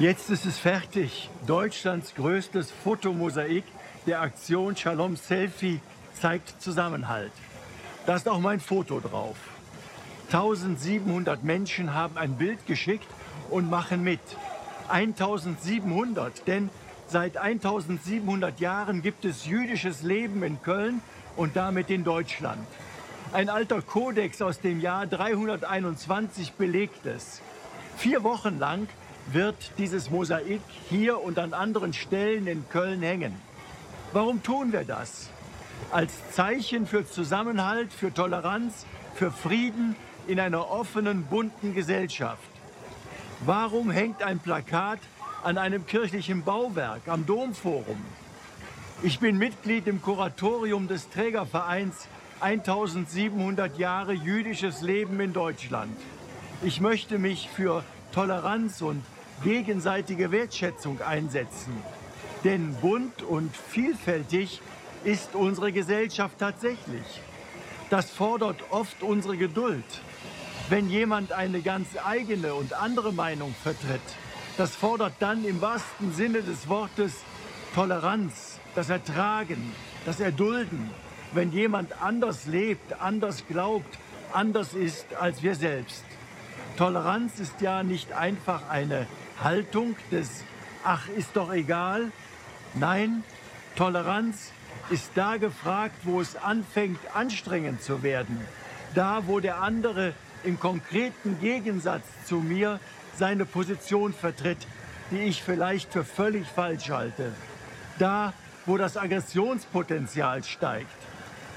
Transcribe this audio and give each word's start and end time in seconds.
Jetzt 0.00 0.30
ist 0.30 0.46
es 0.46 0.58
fertig. 0.58 1.28
Deutschlands 1.46 2.14
größtes 2.14 2.70
Fotomosaik 2.70 3.64
der 4.06 4.22
Aktion 4.22 4.74
Shalom 4.74 5.14
Selfie 5.16 5.78
zeigt 6.14 6.54
Zusammenhalt. 6.62 7.32
Da 8.06 8.16
ist 8.16 8.26
auch 8.26 8.38
mein 8.38 8.60
Foto 8.60 9.00
drauf. 9.00 9.36
1700 10.28 11.44
Menschen 11.44 11.92
haben 11.92 12.16
ein 12.16 12.38
Bild 12.38 12.66
geschickt 12.66 13.06
und 13.50 13.68
machen 13.68 14.02
mit. 14.02 14.20
1700, 14.88 16.46
denn 16.46 16.70
seit 17.06 17.36
1700 17.36 18.58
Jahren 18.58 19.02
gibt 19.02 19.26
es 19.26 19.44
jüdisches 19.44 20.00
Leben 20.00 20.42
in 20.42 20.62
Köln 20.62 21.02
und 21.36 21.56
damit 21.56 21.90
in 21.90 22.04
Deutschland. 22.04 22.66
Ein 23.34 23.50
alter 23.50 23.82
Kodex 23.82 24.40
aus 24.40 24.62
dem 24.62 24.80
Jahr 24.80 25.06
321 25.06 26.54
belegt 26.54 27.04
es. 27.04 27.42
Vier 27.98 28.22
Wochen 28.24 28.58
lang 28.58 28.88
wird 29.32 29.72
dieses 29.78 30.10
Mosaik 30.10 30.60
hier 30.88 31.22
und 31.22 31.38
an 31.38 31.52
anderen 31.52 31.92
Stellen 31.92 32.46
in 32.46 32.68
Köln 32.68 33.02
hängen. 33.02 33.34
Warum 34.12 34.42
tun 34.42 34.72
wir 34.72 34.84
das? 34.84 35.30
Als 35.90 36.12
Zeichen 36.32 36.86
für 36.86 37.06
Zusammenhalt, 37.08 37.92
für 37.92 38.12
Toleranz, 38.12 38.86
für 39.14 39.30
Frieden 39.30 39.96
in 40.26 40.40
einer 40.40 40.70
offenen, 40.70 41.24
bunten 41.24 41.74
Gesellschaft. 41.74 42.42
Warum 43.44 43.90
hängt 43.90 44.22
ein 44.22 44.38
Plakat 44.38 44.98
an 45.42 45.58
einem 45.58 45.86
kirchlichen 45.86 46.42
Bauwerk 46.42 47.02
am 47.06 47.24
Domforum? 47.24 48.02
Ich 49.02 49.18
bin 49.18 49.38
Mitglied 49.38 49.86
im 49.86 50.02
Kuratorium 50.02 50.88
des 50.88 51.08
Trägervereins 51.08 52.06
1700 52.40 53.78
Jahre 53.78 54.12
jüdisches 54.12 54.82
Leben 54.82 55.20
in 55.20 55.32
Deutschland. 55.32 55.96
Ich 56.62 56.80
möchte 56.80 57.18
mich 57.18 57.48
für 57.48 57.82
Toleranz 58.12 58.82
und 58.82 59.02
gegenseitige 59.42 60.30
Wertschätzung 60.30 61.00
einsetzen. 61.00 61.72
Denn 62.44 62.74
bunt 62.80 63.22
und 63.22 63.54
vielfältig 63.56 64.60
ist 65.04 65.34
unsere 65.34 65.72
Gesellschaft 65.72 66.38
tatsächlich. 66.38 67.20
Das 67.90 68.10
fordert 68.10 68.62
oft 68.70 69.02
unsere 69.02 69.36
Geduld. 69.36 69.84
Wenn 70.68 70.88
jemand 70.88 71.32
eine 71.32 71.62
ganz 71.62 71.88
eigene 72.04 72.54
und 72.54 72.72
andere 72.72 73.12
Meinung 73.12 73.54
vertritt, 73.62 74.00
das 74.56 74.76
fordert 74.76 75.14
dann 75.18 75.44
im 75.44 75.60
wahrsten 75.60 76.12
Sinne 76.12 76.42
des 76.42 76.68
Wortes 76.68 77.24
Toleranz, 77.74 78.58
das 78.74 78.90
Ertragen, 78.90 79.72
das 80.04 80.20
Erdulden, 80.20 80.90
wenn 81.32 81.52
jemand 81.52 82.00
anders 82.02 82.46
lebt, 82.46 83.00
anders 83.00 83.44
glaubt, 83.48 83.98
anders 84.32 84.74
ist 84.74 85.14
als 85.14 85.42
wir 85.42 85.54
selbst. 85.54 86.04
Toleranz 86.76 87.40
ist 87.40 87.60
ja 87.60 87.82
nicht 87.82 88.12
einfach 88.12 88.68
eine 88.68 89.06
Haltung 89.42 89.96
des 90.10 90.44
Ach, 90.82 91.08
ist 91.08 91.36
doch 91.36 91.52
egal. 91.52 92.10
Nein, 92.74 93.22
Toleranz 93.76 94.50
ist 94.88 95.10
da 95.14 95.36
gefragt, 95.36 95.96
wo 96.04 96.20
es 96.20 96.36
anfängt, 96.36 96.98
anstrengend 97.14 97.82
zu 97.82 98.02
werden. 98.02 98.40
Da, 98.94 99.22
wo 99.26 99.40
der 99.40 99.60
andere 99.60 100.14
im 100.42 100.58
konkreten 100.58 101.38
Gegensatz 101.40 102.04
zu 102.24 102.36
mir 102.36 102.80
seine 103.16 103.44
Position 103.44 104.14
vertritt, 104.14 104.66
die 105.10 105.18
ich 105.18 105.42
vielleicht 105.42 105.92
für 105.92 106.04
völlig 106.04 106.46
falsch 106.46 106.88
halte. 106.88 107.32
Da, 107.98 108.32
wo 108.64 108.78
das 108.78 108.96
Aggressionspotenzial 108.96 110.42
steigt. 110.44 110.88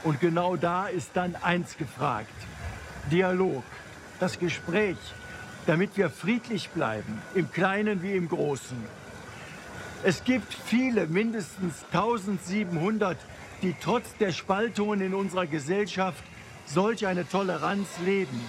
Und 0.03 0.19
genau 0.19 0.57
da 0.57 0.87
ist 0.87 1.11
dann 1.13 1.35
eins 1.37 1.77
gefragt. 1.77 2.33
Dialog, 3.09 3.63
das 4.19 4.37
Gespräch, 4.37 4.97
damit 5.65 5.97
wir 5.97 6.09
friedlich 6.09 6.69
bleiben, 6.69 7.21
im 7.35 7.51
Kleinen 7.51 8.01
wie 8.03 8.13
im 8.13 8.27
Großen. 8.27 8.77
Es 10.03 10.23
gibt 10.23 10.53
viele, 10.53 11.07
mindestens 11.07 11.85
1700, 11.91 13.17
die 13.61 13.73
trotz 13.81 14.15
der 14.17 14.33
Spaltungen 14.33 14.99
in 15.01 15.13
unserer 15.13 15.47
Gesellschaft 15.47 16.23
solch 16.65 17.07
eine 17.07 17.27
Toleranz 17.27 17.87
leben. 18.05 18.41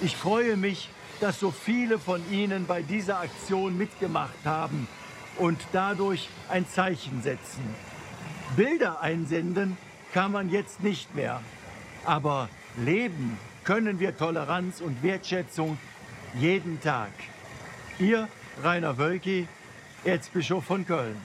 Ich 0.00 0.16
freue 0.16 0.56
mich, 0.56 0.88
dass 1.20 1.38
so 1.38 1.52
viele 1.52 2.00
von 2.00 2.20
Ihnen 2.32 2.66
bei 2.66 2.82
dieser 2.82 3.20
Aktion 3.20 3.78
mitgemacht 3.78 4.44
haben 4.44 4.88
und 5.38 5.60
dadurch 5.72 6.28
ein 6.48 6.68
Zeichen 6.68 7.22
setzen. 7.22 7.62
Bilder 8.56 9.00
einsenden 9.00 9.76
kann 10.12 10.32
man 10.32 10.50
jetzt 10.50 10.82
nicht 10.82 11.14
mehr, 11.14 11.40
aber 12.04 12.48
leben 12.76 13.38
können 13.64 14.00
wir 14.00 14.16
Toleranz 14.16 14.80
und 14.80 15.02
Wertschätzung 15.04 15.78
jeden 16.34 16.80
Tag. 16.80 17.12
Ihr 17.98 18.28
Rainer 18.62 18.98
Wölki, 18.98 19.46
Erzbischof 20.04 20.64
von 20.64 20.86
Köln. 20.86 21.16